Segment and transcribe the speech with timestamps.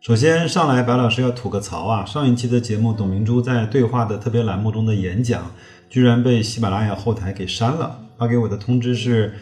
[0.00, 2.04] 首先上来，白老师要吐个槽啊！
[2.04, 5.50] 上一期的节目，董明珠在对话的特别栏目中的演讲。
[5.90, 9.34] 居然被喜马拉雅后台给删了，发给我的通知是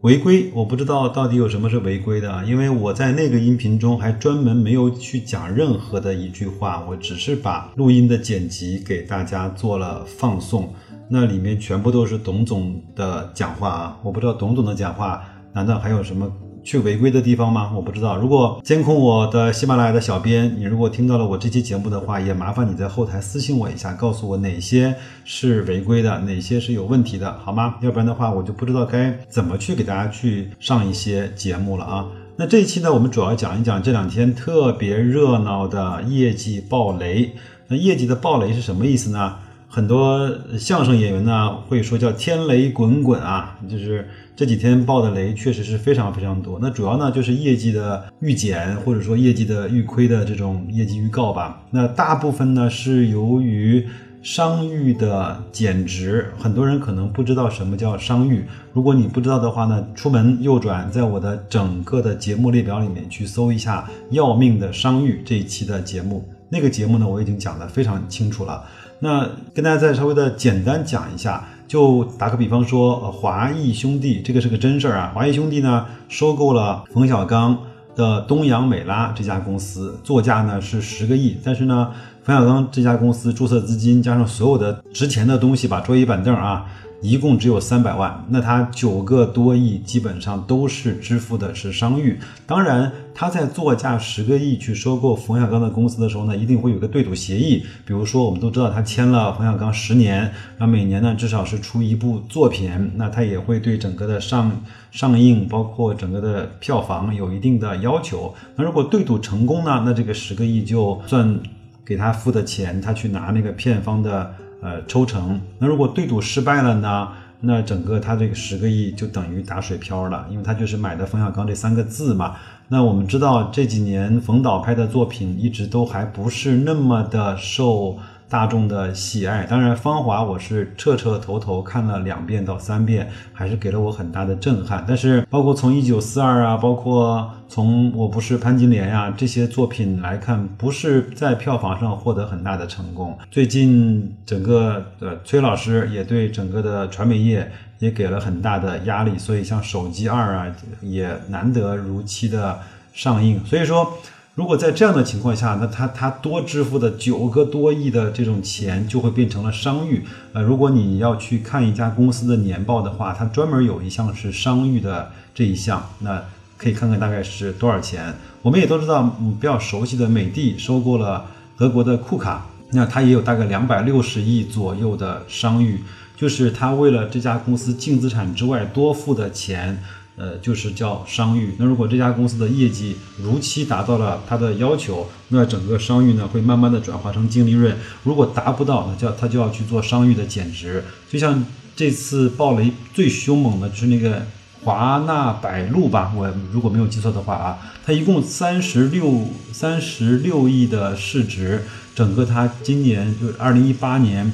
[0.00, 10.72] 违规，我不知道到底有什么是违规的，因为我在那个音频中还专门没有去讲任何的一句话，我只是把录音的剪辑给大家做了放送，
[11.10, 15.22] 那里面全部都是董总的讲话啊，我不知道董总的讲话
[15.52, 16.32] 难道还有什么？
[16.64, 17.72] 去违规的地方吗？
[17.74, 18.16] 我不知道。
[18.16, 24.94] 如果监控我的喜马拉雅的小编，你如果听到了我这期节目的话，也麻烦你在后台私信我一下，告诉我哪些
[25.24, 27.74] 是违规的，哪些是有问题的，好吗？
[27.80, 32.06] 要不然的话，我就不知道该怎么去给大家去上一些节目了啊。
[32.36, 37.34] 那这一期呢，我们主要讲一讲这两天特别热闹的业绩暴雷。
[37.68, 39.36] 那业绩的暴雷是什么意思呢？
[39.74, 44.06] 很多相声演员呢会说叫天雷滚滚啊，就是。
[44.34, 51.62] 这几天爆的雷确实是非常非常多，那主要呢就是业绩的预减或者说业绩的预亏的这种业绩预告吧。
[51.70, 53.86] 那大部分呢是由于
[54.22, 58.46] 商誉的减值，很多人可能不知道什么叫商誉。
[58.72, 68.64] 如果你不知道的话呢，出门右转，在我的整个的节目列表里面去搜一下《要命的商誉》这一期的节目，那个节目呢我已经讲得非常清楚了。
[69.02, 71.44] 那跟大家再稍微的简单讲一下。
[71.68, 75.10] 就打个比方说，华谊兄弟这个是个真事儿啊。
[75.14, 77.56] 华谊兄弟呢收购了冯小刚
[77.96, 81.90] 的东洋美拉这家公司，作价呢是十个亿，但是呢，
[82.24, 86.66] 冯小刚这家公司注册资金加上所有的值钱的东西把，桌椅板凳啊。
[87.02, 92.16] 一共只有三百万，那他九个多亿基本上都是支付的是商誉。
[92.46, 97.64] 当然，他在作价十个亿去收购冯小刚的公司的时候呢，一定会有个对赌协议。
[97.84, 104.52] 比如说，我们都知道他签了冯小刚十年，那每年呢至少是出一部作品，那他也会对整个的上
[104.92, 108.32] 上映，包括整个的票房有一定的要求。
[108.54, 111.40] 那如果对赌成功呢，那这个十个亿就算
[111.84, 114.34] 给他付的钱，他去拿那个片方的。
[114.62, 115.38] 呃，抽成。
[115.58, 117.08] 那如果对赌失败了呢？
[117.44, 122.36] 那整个他这个十个亿就等于打水漂了，因为他就是买的冯小刚这三个字嘛。
[122.68, 127.98] 那我们知道这几年冯导拍的作品一直都还不是那么的受。
[128.32, 134.82] 大众的喜爱，当然《芳华》我是彻彻头头看了两遍到三遍，还是给了我很大的震撼。
[134.88, 143.14] 但是，包括从《一九四二》啊，包括从《我不是潘金莲》呀这些作品来看，不是在票房上获得很大的成功。
[143.30, 150.46] 最近，整个的崔老师也对整个的传媒业也给了很大的压力，所以像《手机二》啊，
[150.80, 152.58] 也难得如期的
[152.94, 153.44] 上映。
[153.44, 153.92] 所以说。
[154.34, 160.06] 如果在这样的情况下，那他他多支付的九个多亿的这种钱就会变成了商誉。
[160.32, 166.24] 呃，如果你要去看一家公司的年报的话，它专门有一项是商誉的这一项，那
[166.56, 168.14] 可以看看大概是多少钱。
[168.40, 171.26] 我们也都知道，嗯，比较熟悉的美的收购了
[171.58, 175.82] 德国的库卡，那它也有大概两百六十亿左右的商誉，
[176.16, 179.82] 就是他为了这家公司净资产之外多付的钱。
[180.14, 181.54] 呃，就是叫商誉。
[181.58, 187.74] 那如果这家公司的业绩如期达到了它的要求，那整个商誉呢会慢慢的转化成净利润。
[188.04, 190.84] 如果达不到，那叫它就要去做商誉的减值。
[191.10, 191.42] 就像
[191.74, 194.26] 这次暴雷最凶猛的就是那个
[194.62, 201.64] 华纳百路吧，我如果没有记错的话啊，它一共三十六三十六亿的市值，
[201.94, 204.30] 整个它今年就是二零一八年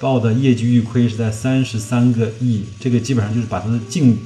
[0.00, 4.18] 报的业绩预亏是在三十三个亿，这个基本上就是把它的净。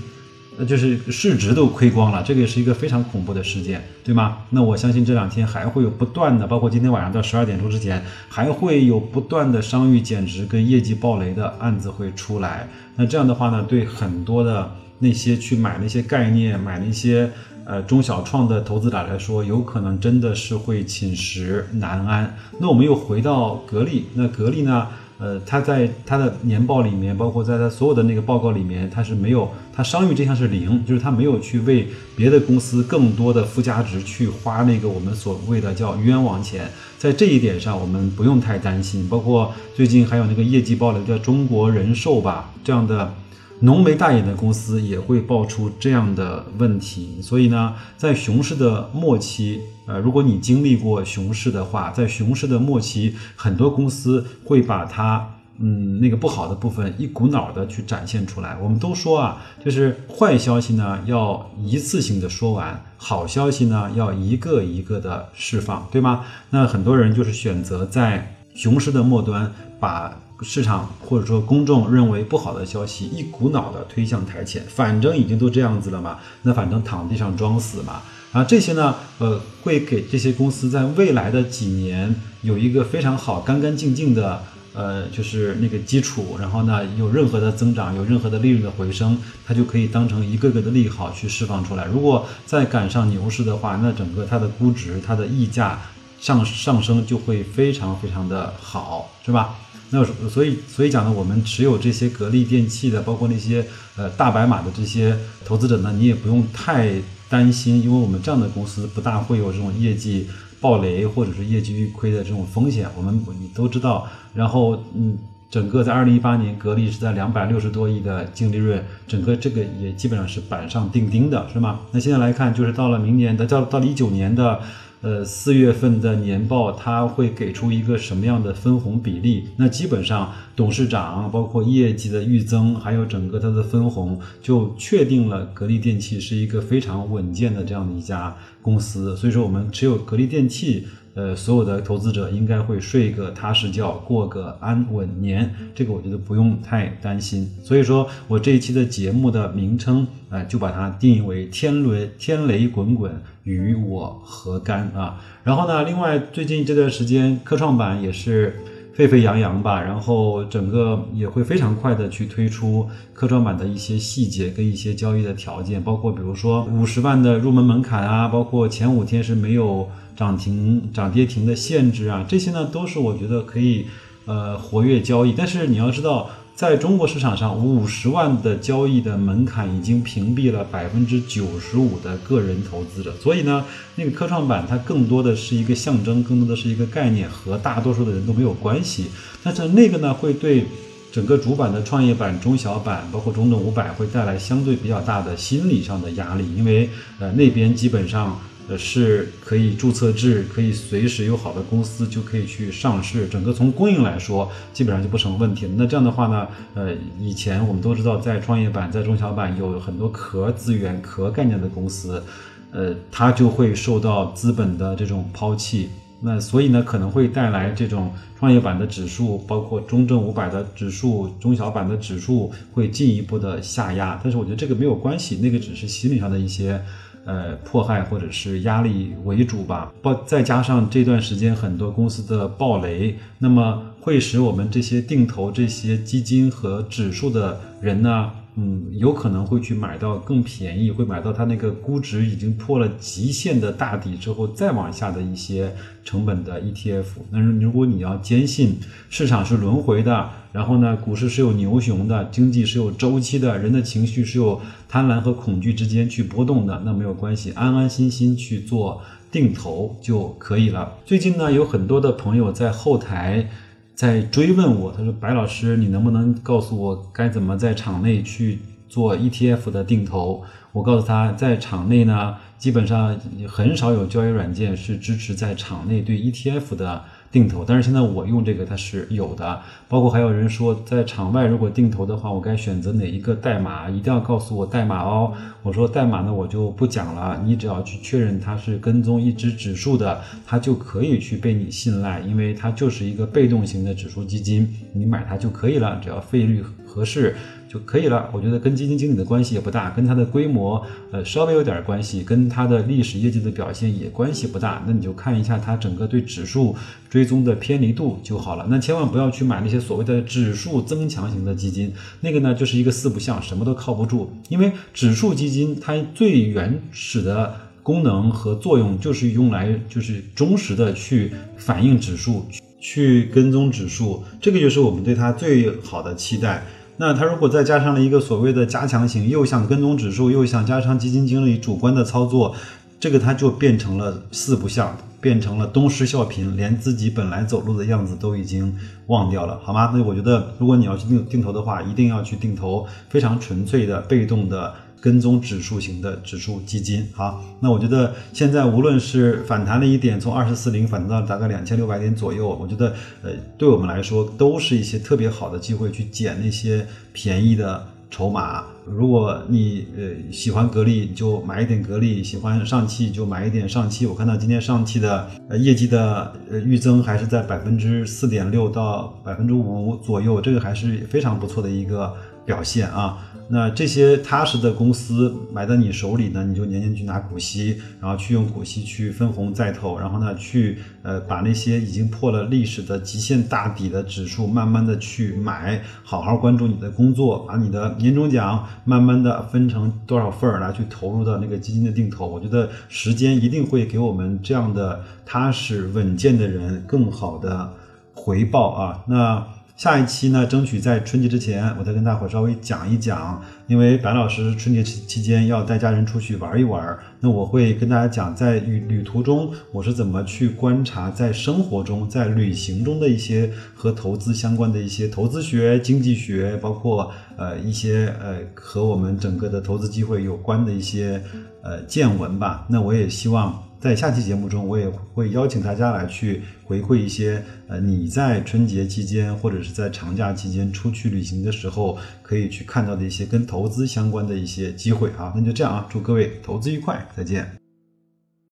[0.57, 4.39] 那就是市值都亏光了，这个也是一个非常恐怖的事件，对吗？
[4.51, 12.69] 那我相信这两天还会有不断的，包括今天晚上到十二点钟之前，还会有不断的商誉减值跟业绩暴雷的案子会出来。
[12.95, 14.71] 那这样的话呢，对很多的
[15.01, 17.29] 那些去买那些概念、买那些
[17.65, 22.37] 呃中小创的投资者来说，有可能真的是会寝食难安。
[22.61, 24.87] 那我们又回到格力，那格力呢？
[25.19, 36.69] 呃，他在他的年报里面，包括在他所有的那个报告里面，他是没有，他商誉这项是零，就是他没有去为别的公司更多的附加值去花那个我们所谓的叫冤枉钱，
[36.99, 39.07] 在这一点上我们不用太担心。
[39.09, 43.15] 包括最近还有那个业绩爆雷叫中国人寿吧这样的，
[43.61, 47.21] 浓眉大眼的公司也会爆出这样的问题。
[47.23, 55.31] 所以呢，在熊市的末期，呃，如果你经历过熊市的话，在熊市的末期，很多公司会把它。
[55.61, 58.59] 嗯，那个不好的部分一股脑的去展现出来。
[58.61, 66.25] 我们都说啊，就是坏消息呢要一次性的说完，好消息呢要一个一个的释放，对吗？
[66.51, 78.03] 那很多人就是选择在熊市的末端，把市场或者说公众认为不好的消息一股脑的推向台前，反正已经都这样子了嘛，那反正躺地上装死嘛。
[78.33, 84.43] 啊，这些呢，呃，会给这些公司在未来的几年有一个非常好、干干净净的。
[84.77, 89.17] 呃，就是那个基础，然后呢，有任何的增长，有任何的利润的回升，
[89.47, 91.85] 它就可以当成一个个的利好去释放出来。
[91.85, 95.81] 如果再赶上牛市的话，那整个它的估值、它的溢价
[96.19, 99.55] 上上升就会非常非常的好，是吧？
[99.95, 103.65] 那所以所以讲呢，我们持有这些格力电器的，包括那些
[103.97, 106.91] 呃大白马的这些投资者呢，你也不用太
[107.29, 110.27] 担心，因为我们这样的公司不大会有这种业绩。
[110.61, 114.09] 暴雷或者是业绩预亏的这种风险，我们你都知道。
[114.33, 115.19] 然后，嗯，
[115.51, 121.81] 整个在二零一八年，格力是在两百六十多亿的净利润，整个这个也基本上是板上钉钉的，是吗？
[121.93, 124.59] 那现在来看，就是到了明年的，到到了一九年的。
[125.05, 129.45] 呃，四月份的年报，它会给出一个什么样的分红比例？
[129.57, 139.15] 那基本上董事长包括业绩的预增，还有整个它的分红，就确定了格力电器是一个非常稳健的这样的一家公司。
[139.15, 140.87] 所以说，我们持有格力电器。
[141.15, 147.49] 呃，所有的投资者应该会睡个踏实觉，过个安稳年，这个我觉得不用太担心。
[147.63, 155.21] 所以说我这一期的节目的名称，呃，就把它定义为“天雷天雷滚滚，与我何干”啊。
[155.43, 158.57] 然后呢，另外最近这段时间，科创板也是。
[158.95, 173.87] 沸沸扬扬吧，然后整个也会非常快的去推出科创板的一些细节跟一些交易的条件，包括比如说五十万的入门门槛啊，包括前五天是没有涨停涨跌停的限制啊，这些呢都是我觉得可以
[174.27, 176.31] 呃活跃交易，但是你要知道。
[176.55, 183.65] 在中国市场上，五十万的交易的门槛已经屏蔽了百分之九十五的个人投资者，所以呢，
[183.97, 189.07] 那个科创板它更多的是一个象征，更多的是一个概念，和大多数的人都没有关系。
[189.43, 190.65] 但是那个呢，会对
[191.11, 198.39] 整个主板的创业板、中小板，包括中证五百，会带来相对比较大的心理上的压力，因为呃那边基本上。
[198.67, 205.69] 呃，是可以注册制，可以随时有好的公司就可以去上市，整个从供应来说，基本上就不成问题。
[205.77, 212.25] 那这样的话呢，呃，以前我们都知道，在创业板、在中小板有很多壳资源、壳概念的公司，
[212.71, 215.91] 呃，它就会受到资本的这种抛弃。
[216.23, 224.19] 那所以呢，可能会带来这种创业板的指数，包括中证五百的指数、中小板的指数会进一步的下压。
[224.23, 226.81] 但是我觉得这个没有关系，那个只是心理上的一些。
[227.25, 238.31] 呃，迫害或者是压力为主吧，包再加上这段时间很多公司的暴雷，那么会使我们这些定投这些基金和指数的人呢？
[238.57, 245.75] 嗯，有可能会去买到更便宜，会买到它那个估值已经破了极限的大底之后再往下的一些
[246.05, 247.05] 成本的 ETF。
[247.31, 248.79] 那如果你要坚信
[249.09, 259.01] 市场是轮回的，然后呢，股市是有牛熊的，经济是有周期的，人的情绪是有贪婪和恐惧之间去波动的，那没有关系，安安心心去做
[259.33, 260.93] 定投就可以了。
[261.07, 263.49] 最近呢，有很多的朋友在后台。
[263.95, 270.43] 在追问我，他说：“白老师，你能不能告诉我该怎么在场内去做 ETF 的定投？”
[270.73, 273.19] 我告诉他，在场内呢，基本上
[273.49, 277.05] 很少有交易软件是支持在场内对 ETF 的。
[277.35, 283.91] 定投，但是现在我用这个它是有的，包括还有人说在场外如果定投的话，我该选择哪一个代码？
[283.91, 285.33] 一定要告诉我代码哦。
[285.65, 296.63] 我说代码呢我就不讲了，你只要去确认它是跟踪一只指数的，它就可以去被你信赖，因为它就是一个被动型的指数基金，你买它就可以了，只要费率
[296.95, 297.35] 合适。
[297.67, 298.31] 就可以了。
[298.33, 304.81] 我觉得跟基金经理的关系也不大，跟它的规模呃稍微有点关系，跟它的历史业绩的表现也关系不大。
[304.87, 306.77] 那你就看一下它整个对指数
[307.11, 308.65] 追踪的偏离度就好了。
[308.71, 314.31] 那千万不要去买那些所谓的指数增强型的基金，那个呢就是一个四不像，什么都靠不住。
[314.49, 322.47] 因为指数基金它最原始的功能和作用就是用来就是忠实的去反映指数，
[322.79, 326.65] 去跟踪指数，这个就是我们对它最好的期待。
[326.97, 332.55] 那他如果再加上了一个所谓的加强型，又想跟踪指数，又想加上基金经理主观的操作，
[333.01, 338.77] 这个他就变成了四不像，变成了东施效颦，连自己本来走路的样子都已经
[339.09, 339.91] 忘掉了，好吗？
[339.95, 344.73] 那我觉得，如果你要去定定投的话，一定要去定投非常纯粹的被动的。
[345.05, 358.65] 跟踪指数型的指数基金，好，那我觉得现在无论是反弹了一点，从二四四零反弹到大概两千六百点左右，我觉得呃，对我们来说都是一些特别好的机会，去捡那些便宜的筹码。
[358.87, 364.07] 如果你呃喜欢格力，就买一点格力；喜欢上汽，就买一点上汽。
[364.07, 373.19] 我看到今天上汽的呃业绩的呃预增还是在百分之四点六到百分之五左右，这个还是非常不错的一个表现啊。
[373.47, 392.27] 那这些踏实的公司买在你手里呢，你就年年去拿股息，然后去用股息去分红再投，然后呢去呃把那些已经破了历史的极限大底的指数慢慢的去买，好好关注你的工作，把你的年终奖慢慢的分成多少份儿来去投入到那个基金的定投。
[392.27, 397.71] 我觉得时间一定会给我们这样的踏实稳健的人更好的
[398.15, 399.05] 回报啊。
[399.07, 399.47] 那。
[399.77, 403.43] 下一期呢，争取在春节之前，我再跟大伙稍微讲一讲。
[403.67, 421.21] 因为白老师春节期期间要带家人出去玩一玩，那我会跟大家讲，在旅旅途中我是怎么去观察，在生活中、在旅行中的一些和投资相关的一些投资学、经济学，包括呃一些呃和我们整个的投资机会有关的一些
[421.63, 422.65] 呃见闻吧。
[422.69, 423.61] 那我也希望。
[423.85, 435.35] 在下期节目中，我也会邀请大家来去回馈一些，呃，你在春节期间或者是在长假期间出去旅行的时候，可以去看到的一些跟投资相关的一些机会啊。
[435.37, 437.64] 那就这样啊，祝各位投资愉快，再见。